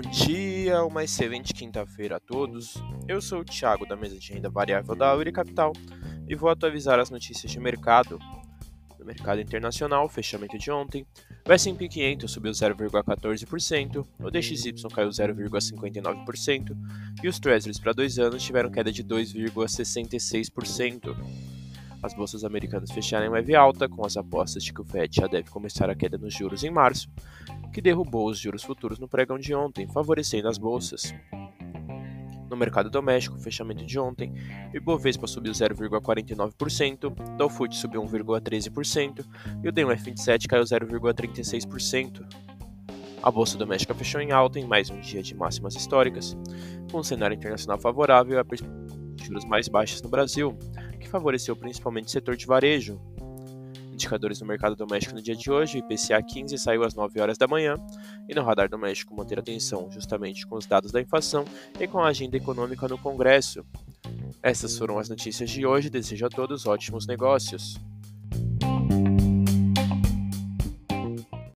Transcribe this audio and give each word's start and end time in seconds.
dia, 0.00 0.82
uma 0.84 1.04
excelente 1.04 1.52
quinta-feira 1.52 2.16
a 2.16 2.20
todos. 2.20 2.82
Eu 3.06 3.20
sou 3.20 3.40
o 3.40 3.44
Thiago 3.44 3.84
da 3.84 3.94
mesa 3.94 4.18
de 4.18 4.32
renda 4.32 4.48
variável 4.48 4.96
da 4.96 5.10
Auri 5.10 5.30
Capital 5.30 5.74
e 6.26 6.34
vou 6.34 6.48
atualizar 6.48 6.98
as 6.98 7.10
notícias 7.10 7.52
de 7.52 7.60
mercado. 7.60 8.18
No 8.98 9.04
mercado 9.04 9.38
internacional, 9.38 10.08
fechamento 10.08 10.56
de 10.56 10.70
ontem, 10.70 11.06
o 11.46 11.52
S&P 11.52 11.88
500 11.88 12.30
subiu 12.30 12.52
0,14%, 12.52 14.06
o 14.18 14.30
DXY 14.30 14.72
caiu 14.94 15.10
0,59% 15.10 16.74
e 17.22 17.28
os 17.28 17.38
Treasuries 17.38 17.78
para 17.78 17.92
dois 17.92 18.18
anos 18.18 18.42
tiveram 18.42 18.70
queda 18.70 18.90
de 18.90 19.04
2,66%. 19.04 21.14
As 22.06 22.14
bolsas 22.14 22.44
americanas 22.44 22.92
fecharam 22.92 23.26
em 23.26 23.30
leve 23.30 23.56
alta, 23.56 23.88
com 23.88 24.06
as 24.06 24.16
apostas 24.16 24.62
de 24.62 24.72
que 24.72 24.80
o 24.80 24.84
Fed 24.84 25.16
já 25.16 25.26
deve 25.26 25.50
começar 25.50 25.90
a 25.90 25.94
queda 25.94 26.16
nos 26.16 26.32
juros 26.32 26.62
em 26.62 26.70
março, 26.70 27.10
que 27.72 27.80
derrubou 27.80 28.30
os 28.30 28.38
juros 28.38 28.62
futuros 28.62 29.00
no 29.00 29.08
pregão 29.08 29.36
de 29.36 29.52
ontem, 29.52 29.88
favorecendo 29.88 30.46
as 30.46 30.56
bolsas. 30.56 31.12
No 32.48 32.56
mercado 32.56 32.88
doméstico, 32.88 33.36
fechamento 33.40 33.84
de 33.84 33.98
ontem, 33.98 34.32
Ibovespa 34.72 35.26
subiu 35.26 35.52
0,49%, 35.52 37.06
o 37.06 37.36
Dow 37.36 37.50
Food 37.50 37.74
subiu 37.74 38.00
1,13% 38.04 39.26
e 39.64 39.68
o 39.68 39.72
D1F27 39.72 40.46
caiu 40.46 40.62
0,36%. 40.62 42.24
A 43.20 43.30
bolsa 43.32 43.58
doméstica 43.58 43.92
fechou 43.96 44.20
em 44.20 44.30
alta 44.30 44.60
em 44.60 44.64
mais 44.64 44.90
um 44.90 45.00
dia 45.00 45.24
de 45.24 45.34
máximas 45.34 45.74
históricas, 45.74 46.36
com 46.92 47.00
um 47.00 47.02
cenário 47.02 47.34
internacional 47.34 47.80
favorável 47.80 48.36
e 48.36 48.38
a 48.38 48.44
perspectiva 48.44 48.94
de 49.16 49.24
juros 49.24 49.44
mais 49.44 49.66
baixas 49.66 50.00
no 50.02 50.08
Brasil, 50.08 50.56
que 50.96 51.08
favoreceu 51.08 51.54
principalmente 51.54 52.08
o 52.08 52.10
setor 52.10 52.36
de 52.36 52.46
varejo. 52.46 53.00
Indicadores 53.92 54.40
no 54.40 54.46
mercado 54.46 54.76
doméstico 54.76 55.14
no 55.14 55.22
dia 55.22 55.34
de 55.34 55.50
hoje, 55.50 55.78
o 55.78 55.80
IPCA 55.80 56.22
15 56.22 56.58
saiu 56.58 56.84
às 56.84 56.94
9 56.94 57.18
horas 57.20 57.38
da 57.38 57.48
manhã, 57.48 57.76
e 58.28 58.34
no 58.34 58.42
radar 58.42 58.68
doméstico 58.68 59.16
manter 59.16 59.38
atenção 59.38 59.90
justamente 59.90 60.46
com 60.46 60.56
os 60.56 60.66
dados 60.66 60.92
da 60.92 61.00
inflação 61.00 61.44
e 61.80 61.86
com 61.86 61.98
a 61.98 62.08
agenda 62.08 62.36
econômica 62.36 62.86
no 62.86 62.98
Congresso. 62.98 63.64
Essas 64.42 64.76
foram 64.76 64.98
as 64.98 65.08
notícias 65.08 65.48
de 65.48 65.64
hoje, 65.64 65.88
desejo 65.88 66.26
a 66.26 66.28
todos 66.28 66.66
ótimos 66.66 67.06
negócios. 67.06 67.80